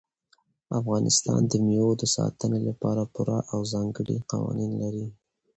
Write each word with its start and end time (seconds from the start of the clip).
افغانستان 0.79 1.41
د 1.51 1.53
مېوو 1.65 1.91
د 2.01 2.03
ساتنې 2.15 2.59
لپاره 2.67 3.01
پوره 3.13 3.39
او 3.53 3.59
ځانګړي 3.73 4.17
قوانین 4.31 4.71
لري. 4.81 5.07